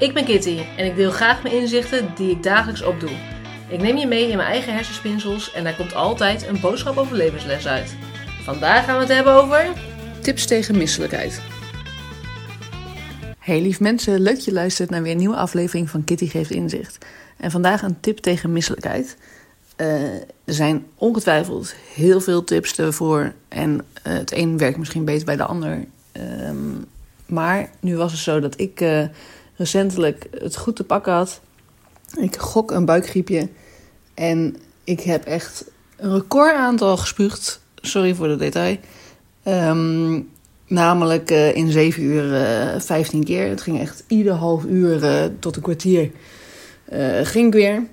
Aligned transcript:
Ik 0.00 0.14
ben 0.14 0.24
Kitty 0.24 0.58
en 0.76 0.86
ik 0.86 0.96
deel 0.96 1.10
graag 1.10 1.42
mijn 1.42 1.54
inzichten 1.54 2.12
die 2.14 2.30
ik 2.30 2.42
dagelijks 2.42 2.82
opdoe. 2.82 3.10
Ik 3.68 3.80
neem 3.80 3.96
je 3.96 4.06
mee 4.06 4.28
in 4.28 4.36
mijn 4.36 4.48
eigen 4.48 4.74
hersenspinsels 4.74 5.52
en 5.52 5.64
daar 5.64 5.76
komt 5.76 5.94
altijd 5.94 6.46
een 6.46 6.60
boodschap 6.60 6.96
over 6.96 7.16
levensles 7.16 7.66
uit. 7.66 7.96
Vandaag 8.42 8.84
gaan 8.84 8.94
we 8.94 9.00
het 9.00 9.12
hebben 9.12 9.32
over 9.32 9.68
tips 10.20 10.46
tegen 10.46 10.76
misselijkheid. 10.76 11.42
Hey 13.38 13.60
lief 13.60 13.80
mensen, 13.80 14.20
leuk 14.20 14.38
je 14.38 14.52
luistert 14.52 14.90
naar 14.90 15.02
weer 15.02 15.12
een 15.12 15.18
nieuwe 15.18 15.36
aflevering 15.36 15.90
van 15.90 16.04
Kitty 16.04 16.26
Geeft 16.26 16.50
Inzicht. 16.50 17.06
En 17.36 17.50
vandaag 17.50 17.82
een 17.82 18.00
tip 18.00 18.18
tegen 18.18 18.52
misselijkheid. 18.52 19.16
Uh, 19.76 20.02
er 20.44 20.54
zijn 20.54 20.86
ongetwijfeld 20.94 21.74
heel 21.94 22.20
veel 22.20 22.44
tips 22.44 22.78
ervoor 22.78 23.32
en 23.48 23.74
uh, 23.74 23.82
het 24.12 24.32
een 24.32 24.58
werkt 24.58 24.78
misschien 24.78 25.04
beter 25.04 25.24
bij 25.24 25.36
de 25.36 25.44
ander. 25.44 25.84
Um, 26.12 26.86
maar 27.26 27.70
nu 27.80 27.96
was 27.96 28.12
het 28.12 28.20
zo 28.20 28.40
dat 28.40 28.60
ik 28.60 28.80
uh, 28.80 29.04
recentelijk 29.60 30.26
het 30.30 30.56
goed 30.56 30.76
te 30.76 30.84
pakken 30.84 31.12
had. 31.12 31.40
Ik 32.18 32.36
gok 32.36 32.70
een 32.70 32.84
buikgriepje 32.84 33.48
en 34.14 34.56
ik 34.84 35.00
heb 35.00 35.24
echt 35.24 35.64
een 35.96 36.12
record 36.12 36.54
aantal 36.54 36.96
gespuugd. 36.96 37.60
Sorry 37.74 38.14
voor 38.14 38.28
de 38.28 38.36
detail. 38.36 38.76
Um, 39.44 40.28
namelijk 40.66 41.30
uh, 41.30 41.56
in 41.56 41.70
7 41.70 42.02
uur 42.02 42.24
uh, 42.74 42.80
15 42.80 43.24
keer. 43.24 43.48
Het 43.48 43.60
ging 43.60 43.80
echt 43.80 44.04
ieder 44.06 44.32
half 44.32 44.64
uur 44.64 45.02
uh, 45.02 45.24
tot 45.38 45.56
een 45.56 45.62
kwartier 45.62 46.10
ging 47.22 47.46
ik 47.46 47.52
weer. 47.52 47.86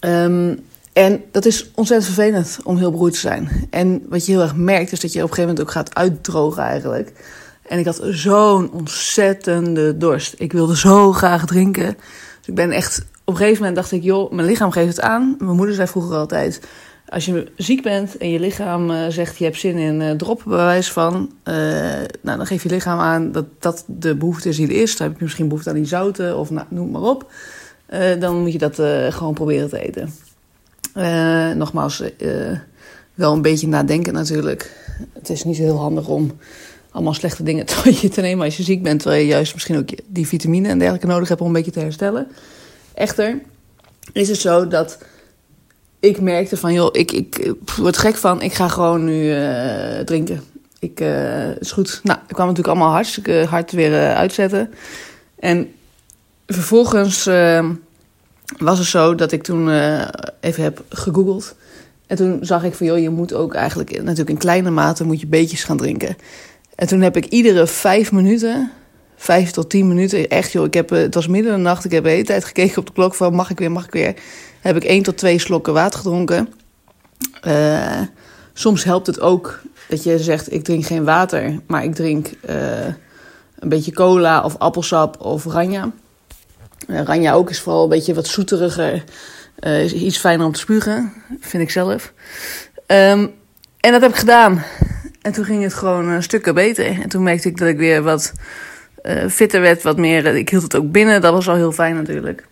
Um, 0.00 0.64
en 0.92 1.24
dat 1.30 1.44
is 1.44 1.70
ontzettend 1.74 2.14
vervelend 2.14 2.58
om 2.64 2.76
heel 2.76 2.90
beroerd 2.90 3.12
te 3.12 3.18
zijn. 3.18 3.66
En 3.70 4.06
wat 4.08 4.26
je 4.26 4.32
heel 4.32 4.40
erg 4.40 4.56
merkt 4.56 4.92
is 4.92 5.00
dat 5.00 5.12
je 5.12 5.22
op 5.22 5.28
een 5.28 5.34
gegeven 5.34 5.50
moment 5.50 5.68
ook 5.68 5.74
gaat 5.74 5.94
uitdrogen 5.94 6.62
eigenlijk. 6.62 7.12
En 7.62 7.78
ik 7.78 7.84
had 7.84 8.00
zo'n 8.10 8.70
ontzettende 8.72 9.96
dorst. 9.96 10.34
Ik 10.38 10.52
wilde 10.52 10.76
zo 10.76 11.12
graag 11.12 11.46
drinken. 11.46 11.96
Dus 12.38 12.46
ik 12.46 12.54
ben 12.54 12.70
echt... 12.70 13.04
Op 13.24 13.34
een 13.34 13.36
gegeven 13.36 13.58
moment 13.58 13.76
dacht 13.76 13.92
ik, 13.92 14.02
joh, 14.02 14.32
mijn 14.32 14.46
lichaam 14.46 14.70
geeft 14.70 14.96
het 14.96 15.00
aan. 15.00 15.34
Mijn 15.38 15.56
moeder 15.56 15.74
zei 15.74 15.88
vroeger 15.88 16.16
altijd... 16.16 16.60
Als 17.08 17.24
je 17.24 17.52
ziek 17.56 17.82
bent 17.82 18.16
en 18.16 18.30
je 18.30 18.40
lichaam 18.40 18.90
uh, 18.90 19.06
zegt 19.08 19.38
je 19.38 19.44
hebt 19.44 19.58
zin 19.58 19.76
in 19.76 20.16
droppen 20.16 20.50
bewijs 20.50 20.92
van, 20.92 21.32
uh, 21.44 21.54
nou, 22.20 22.36
dan 22.36 22.46
geef 22.46 22.62
je 22.62 22.68
lichaam 22.68 22.98
aan 22.98 23.32
dat 23.32 23.44
dat 23.58 23.84
de 23.86 24.14
behoefte 24.14 24.48
is 24.48 24.56
die 24.56 24.68
er 24.68 24.82
is. 24.82 24.96
Dan 24.96 25.06
heb 25.06 25.16
je 25.16 25.24
misschien 25.24 25.48
behoefte 25.48 25.70
aan 25.70 25.76
die 25.76 25.84
zouten 25.84 26.38
of 26.38 26.50
nou, 26.50 26.66
noem 26.70 26.90
maar 26.90 27.02
op. 27.02 27.32
dan 28.18 28.40
moet 28.40 28.52
je 28.52 28.58
dat 28.58 28.74
gewoon 29.14 29.34
proberen 29.34 29.68
te 29.68 29.78
eten. 29.78 30.14
nogmaals, 31.58 32.02
wel 33.14 33.32
een 33.32 33.42
beetje 33.42 33.68
nadenken 33.68 34.12
natuurlijk. 34.12 34.70
Het 35.12 35.28
is 35.30 35.44
niet 35.44 35.56
heel 35.56 35.78
handig 35.78 36.08
om 36.08 36.38
allemaal 36.92 37.14
slechte 37.14 37.42
dingen 37.42 37.66
te 38.14 38.20
nemen 38.20 38.44
als 38.44 38.56
je 38.56 38.62
ziek 38.62 38.82
bent. 38.82 39.00
Terwijl 39.00 39.22
je 39.22 39.28
juist 39.28 39.52
misschien 39.54 39.76
ook 39.76 39.88
die 40.06 40.26
vitamine 40.26 40.68
en 40.68 40.78
dergelijke 40.78 41.06
nodig 41.06 41.28
hebt 41.28 41.40
om 41.40 41.46
een 41.46 41.52
beetje 41.52 41.70
te 41.70 41.80
herstellen. 41.80 42.28
Echter 42.94 43.40
is 44.12 44.28
het 44.28 44.38
zo 44.38 44.68
dat 44.68 44.98
ik 46.00 46.20
merkte 46.20 46.56
van, 46.56 46.72
joh, 46.72 46.88
ik, 46.92 47.12
ik 47.12 47.54
word 47.76 47.98
gek 47.98 48.16
van, 48.16 48.42
ik 48.42 48.52
ga 48.52 48.68
gewoon 48.68 49.04
nu 49.04 49.36
uh, 49.36 49.98
drinken. 49.98 50.42
Ik, 50.78 51.00
uh, 51.00 51.56
is 51.56 51.72
goed. 51.72 52.00
Nou, 52.02 52.18
ik 52.28 52.34
kwam 52.34 52.46
natuurlijk 52.46 52.74
allemaal 52.74 52.94
hartstikke 52.94 53.46
hard 53.48 53.72
weer 53.72 54.14
uitzetten. 54.14 54.74
En 55.38 55.72
vervolgens 56.46 57.24
was 58.58 58.78
het 58.78 58.86
zo 58.86 59.14
dat 59.14 59.32
ik 59.32 59.42
toen 59.42 59.68
even 60.40 60.62
heb 60.62 60.84
gegoogeld. 60.88 61.54
En 62.06 62.16
toen 62.16 62.38
zag 62.40 62.64
ik 62.64 62.74
van, 62.74 62.86
joh, 62.86 62.98
je 62.98 63.10
moet 63.10 63.34
ook 63.34 63.54
eigenlijk 63.54 63.90
natuurlijk 63.90 64.30
in 64.30 64.38
kleine 64.38 64.70
mate 64.70 65.04
moet 65.04 65.20
je 65.20 65.26
beetjes 65.26 65.64
gaan 65.64 65.76
drinken. 65.76 66.16
En 66.74 66.86
toen 66.86 67.00
heb 67.00 67.16
ik 67.16 67.24
iedere 67.24 67.66
vijf 67.66 68.12
minuten, 68.12 68.72
vijf 69.16 69.50
tot 69.50 69.70
tien 69.70 69.88
minuten, 69.88 70.28
echt 70.28 70.52
joh, 70.52 70.64
ik 70.64 70.74
heb, 70.74 70.90
het 70.90 71.14
was 71.14 71.26
midden 71.26 71.52
de 71.52 71.58
nacht, 71.58 71.84
ik 71.84 71.90
heb 71.90 72.04
de 72.04 72.10
hele 72.10 72.24
tijd 72.24 72.44
gekeken 72.44 72.78
op 72.78 72.86
de 72.86 72.92
klok 72.92 73.14
van 73.14 73.34
mag 73.34 73.50
ik 73.50 73.58
weer, 73.58 73.72
mag 73.72 73.84
ik 73.84 73.92
weer. 73.92 74.14
Heb 74.60 74.76
ik 74.76 74.84
één 74.84 75.02
tot 75.02 75.16
twee 75.16 75.38
slokken 75.38 75.72
water 75.72 75.98
gedronken. 75.98 76.52
Uh, 77.46 78.00
soms 78.52 78.84
helpt 78.84 79.06
het 79.06 79.20
ook 79.20 79.60
dat 79.88 80.02
je 80.02 80.18
zegt 80.18 80.52
ik 80.52 80.64
drink 80.64 80.84
geen 80.84 81.04
water, 81.04 81.60
maar 81.66 81.84
ik 81.84 81.94
drink 81.94 82.30
uh, 82.48 82.86
een 83.58 83.68
beetje 83.68 83.92
cola 83.92 84.42
of 84.44 84.58
appelsap 84.58 85.20
of 85.20 85.44
ranja. 85.44 85.90
Uh, 86.86 87.02
ranja 87.02 87.32
ook 87.32 87.50
is 87.50 87.60
vooral 87.60 87.82
een 87.82 87.88
beetje 87.88 88.14
wat 88.14 88.26
zoeteriger, 88.26 89.04
is 89.60 89.92
iets 89.92 90.18
fijner 90.18 90.46
om 90.46 90.52
te 90.52 90.58
spugen, 90.58 91.12
vind 91.40 91.62
ik 91.62 91.70
zelf. 91.70 92.12
Um, 92.86 93.34
en 93.80 93.92
dat 93.92 94.00
heb 94.00 94.10
ik 94.10 94.16
gedaan. 94.16 94.62
En 95.22 95.32
toen 95.32 95.44
ging 95.44 95.62
het 95.62 95.74
gewoon 95.74 96.08
een 96.08 96.22
stukken 96.22 96.54
beter. 96.54 97.00
En 97.00 97.08
toen 97.08 97.22
merkte 97.22 97.48
ik 97.48 97.58
dat 97.58 97.68
ik 97.68 97.76
weer 97.76 98.02
wat 98.02 98.32
uh, 99.02 99.26
fitter 99.28 99.60
werd, 99.60 99.82
wat 99.82 99.96
meer. 99.96 100.26
Ik 100.26 100.48
hield 100.48 100.62
het 100.62 100.76
ook 100.76 100.90
binnen, 100.90 101.20
dat 101.20 101.32
was 101.32 101.48
al 101.48 101.54
heel 101.54 101.72
fijn 101.72 101.94
natuurlijk. 101.94 102.46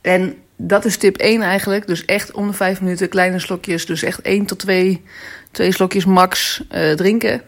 En 0.00 0.34
dat 0.56 0.84
is 0.84 0.96
tip 0.96 1.16
1 1.16 1.42
eigenlijk. 1.42 1.86
Dus 1.86 2.04
echt 2.04 2.32
om 2.32 2.46
de 2.46 2.52
5 2.52 2.80
minuten 2.80 3.08
kleine 3.08 3.38
slokjes. 3.38 3.86
Dus 3.86 4.02
echt 4.02 4.20
1 4.20 4.46
tot 4.46 4.58
2, 4.58 5.02
2 5.50 5.72
slokjes 5.72 6.04
max 6.04 6.62
drinken. 6.96 7.42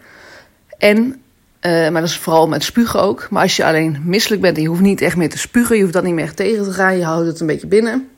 En, 0.77 1.21
maar 1.61 1.91
dat 1.91 2.03
is 2.03 2.17
vooral 2.17 2.47
met 2.47 2.63
spugen 2.63 3.01
ook. 3.01 3.27
Maar 3.29 3.41
als 3.41 3.55
je 3.55 3.65
alleen 3.65 4.01
misselijk 4.03 4.41
bent 4.41 4.55
en 4.55 4.61
je 4.61 4.67
hoeft 4.67 4.81
niet 4.81 5.01
echt 5.01 5.15
meer 5.15 5.29
te 5.29 5.37
spugen, 5.37 5.75
je 5.75 5.81
hoeft 5.81 5.93
dat 5.93 6.03
niet 6.03 6.13
meer 6.13 6.33
tegen 6.33 6.63
te 6.63 6.71
gaan, 6.71 6.97
je 6.97 7.03
houdt 7.03 7.27
het 7.27 7.39
een 7.39 7.47
beetje 7.47 7.67
binnen. 7.67 8.09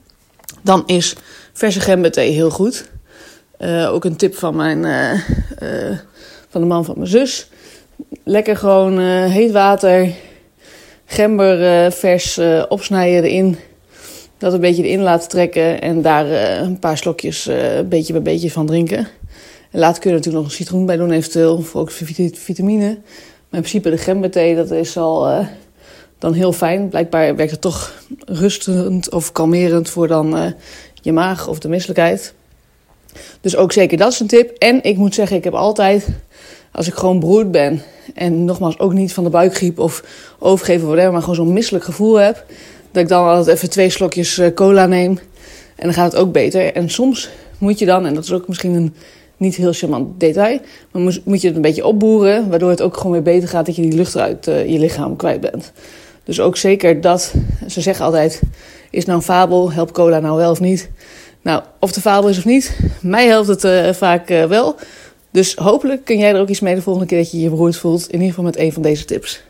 Dan 0.61 0.83
is 0.85 1.15
verse 1.53 1.79
gemberthee 1.79 2.31
heel 2.31 2.49
goed. 2.49 2.89
Uh, 3.59 3.93
ook 3.93 4.05
een 4.05 4.15
tip 4.15 4.35
van, 4.35 4.55
mijn, 4.55 4.83
uh, 4.83 5.13
uh, 5.63 5.97
van 6.49 6.61
de 6.61 6.67
man 6.67 6.85
van 6.85 6.95
mijn 6.97 7.09
zus. 7.09 7.49
Lekker 8.23 8.57
gewoon 8.57 8.99
heet 9.29 9.51
water, 9.51 10.09
gember 11.05 11.91
vers 11.91 12.39
opsnijden 12.67 13.23
erin. 13.23 13.57
Dat 14.37 14.53
een 14.53 14.59
beetje 14.59 14.83
erin 14.83 15.01
laten 15.01 15.29
trekken 15.29 15.81
en 15.81 16.01
daar 16.01 16.25
een 16.61 16.79
paar 16.79 16.97
slokjes 16.97 17.49
beetje 17.89 18.13
bij 18.13 18.21
beetje 18.21 18.51
van 18.51 18.65
drinken. 18.65 19.07
En 19.71 19.79
later 19.79 20.01
kun 20.01 20.11
je 20.11 20.17
er 20.17 20.23
natuurlijk 20.23 20.43
nog 20.43 20.45
een 20.45 20.65
citroen 20.65 20.85
bij 20.85 20.97
doen 20.97 21.11
eventueel, 21.11 21.61
voor 21.61 21.81
ook 21.81 21.91
vitamine. 21.91 22.85
Maar 22.85 23.59
in 23.59 23.67
principe 23.67 23.89
de 23.89 23.97
gemberthee, 23.97 24.55
dat 24.55 24.71
is 24.71 24.97
al 24.97 25.45
dan 26.17 26.33
heel 26.33 26.53
fijn. 26.53 26.89
Blijkbaar 26.89 27.35
werkt 27.35 27.51
het 27.51 27.61
toch 27.61 27.93
rustend 28.25 29.11
of 29.11 29.31
kalmerend 29.31 29.89
voor 29.89 30.07
dan 30.07 30.53
je 31.01 31.11
maag 31.11 31.47
of 31.47 31.59
de 31.59 31.69
misselijkheid. 31.69 32.33
Dus 33.41 33.55
ook 33.55 33.71
zeker 33.71 33.97
dat 33.97 34.11
is 34.11 34.19
een 34.19 34.27
tip. 34.27 34.57
En 34.57 34.83
ik 34.83 34.97
moet 34.97 35.13
zeggen, 35.13 35.37
ik 35.37 35.43
heb 35.43 35.53
altijd, 35.53 36.07
als 36.71 36.87
ik 36.87 36.93
gewoon 36.93 37.19
beroerd 37.19 37.51
ben... 37.51 37.81
en 38.13 38.45
nogmaals 38.45 38.79
ook 38.79 38.93
niet 38.93 39.13
van 39.13 39.23
de 39.23 39.29
buikgriep 39.29 39.79
of 39.79 40.03
overgeven 40.39 40.85
whatever... 40.85 41.11
maar 41.11 41.21
gewoon 41.21 41.35
zo'n 41.35 41.53
misselijk 41.53 41.83
gevoel 41.83 42.15
heb... 42.15 42.45
dat 42.91 43.03
ik 43.03 43.09
dan 43.09 43.27
altijd 43.27 43.55
even 43.57 43.69
twee 43.69 43.89
slokjes 43.89 44.37
eh, 44.37 44.53
cola 44.53 44.85
neem. 44.85 45.19
En 45.75 45.85
dan 45.85 45.93
gaat 45.93 46.11
het 46.11 46.21
ook 46.21 46.31
beter. 46.31 46.73
En 46.73 46.89
soms 46.89 47.29
moet 47.57 47.79
je 47.79 47.85
dan, 47.85 48.05
en 48.05 48.13
dat 48.13 48.23
is 48.23 48.33
ook 48.33 48.47
misschien 48.47 48.73
een 48.73 48.93
niet 49.37 49.55
heel 49.55 49.73
charmant 49.73 50.19
detail... 50.19 50.59
maar 50.91 51.17
moet 51.23 51.41
je 51.41 51.47
het 51.47 51.55
een 51.55 51.61
beetje 51.61 51.85
opboeren... 51.85 52.49
waardoor 52.49 52.69
het 52.69 52.81
ook 52.81 52.97
gewoon 52.97 53.11
weer 53.11 53.21
beter 53.21 53.49
gaat 53.49 53.65
dat 53.65 53.75
je 53.75 53.81
die 53.81 53.93
lucht 53.93 54.17
uit 54.17 54.47
uh, 54.47 54.69
je 54.69 54.79
lichaam 54.79 55.15
kwijt 55.15 55.41
bent. 55.41 55.71
Dus 56.23 56.39
ook 56.39 56.57
zeker 56.57 57.01
dat, 57.01 57.33
ze 57.67 57.81
zeggen 57.81 58.05
altijd... 58.05 58.41
is 58.89 59.05
nou 59.05 59.17
een 59.17 59.23
fabel, 59.23 59.71
helpt 59.71 59.91
cola 59.91 60.19
nou 60.19 60.37
wel 60.37 60.51
of 60.51 60.59
niet... 60.59 60.89
Nou, 61.41 61.63
of 61.79 61.91
de 61.91 62.01
fabel 62.01 62.29
is 62.29 62.37
of 62.37 62.45
niet, 62.45 62.79
mij 63.01 63.27
helpt 63.27 63.47
het 63.47 63.63
uh, 63.63 63.93
vaak 63.93 64.29
uh, 64.29 64.45
wel. 64.45 64.75
Dus 65.31 65.55
hopelijk 65.55 66.05
kun 66.05 66.17
jij 66.17 66.33
er 66.33 66.41
ook 66.41 66.47
iets 66.47 66.59
mee 66.59 66.75
de 66.75 66.81
volgende 66.81 67.07
keer 67.07 67.17
dat 67.17 67.31
je 67.31 67.39
je 67.39 67.49
beroerd 67.49 67.77
voelt. 67.77 68.07
In 68.07 68.13
ieder 68.13 68.27
geval 68.27 68.43
met 68.43 68.57
een 68.57 68.73
van 68.73 68.81
deze 68.81 69.05
tips. 69.05 69.41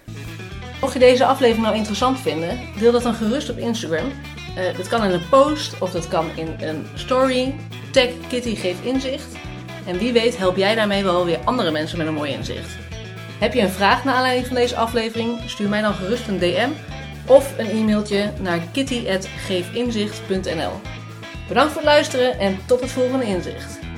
Mocht 0.82 0.94
je 0.94 1.00
deze 1.00 1.26
aflevering 1.26 1.66
nou 1.66 1.76
interessant 1.76 2.20
vinden, 2.20 2.60
deel 2.80 2.92
dat 2.92 3.04
dan 3.04 3.14
gerust 3.14 3.50
op 3.50 3.58
Instagram. 3.58 4.06
Uh, 4.06 4.12
dat 4.78 4.88
kan 4.88 5.04
in 5.04 5.12
een 5.12 5.30
post 5.30 5.82
of 5.82 5.92
dat 5.92 6.08
kan 6.08 6.26
in 6.36 6.48
een 6.60 6.86
story. 6.96 7.56
Tag 7.92 8.08
Kitty 8.28 8.56
geeft 8.56 8.84
inzicht. 8.84 9.28
En 9.86 9.98
wie 9.98 10.14
weet 10.14 10.38
help 10.38 10.58
jij 10.58 10.76
daarmee 10.76 11.04
wel 11.04 11.26
weer 11.26 11.40
andere 11.44 11.72
mensen 11.72 11.98
met 11.98 12.08
een 12.08 12.14
mooi 12.14 12.32
inzicht. 12.32 12.78
Heb 13.40 13.54
je 13.54 13.62
een 13.62 13.70
vraag 13.70 14.04
naar 14.04 14.16
aanleiding 14.16 14.48
van 14.48 14.56
deze 14.56 14.76
aflevering? 14.76 15.40
Stuur 15.46 15.70
mij 15.70 15.82
dan 15.82 15.94
gerust 15.94 16.28
een 16.28 16.40
DM 16.40 16.70
of 17.28 17.54
een 17.58 17.70
e-mailtje 17.70 18.32
naar 18.42 18.60
kitty.geefinzicht.nl 18.72 20.99
Bedankt 21.50 21.74
voor 21.74 21.82
het 21.82 21.92
luisteren 21.92 22.40
en 22.40 22.60
tot 22.66 22.82
het 22.82 22.92
volgende 22.92 23.26
inzicht. 23.26 23.89